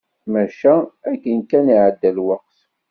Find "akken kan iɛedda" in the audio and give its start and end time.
1.11-2.11